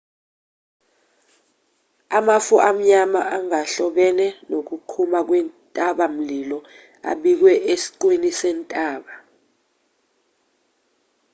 [2.17, 6.57] amafu amnyama angahlobene nokuqhuma kwentabamlilo
[7.11, 9.13] abikiwe esiqwini sentaba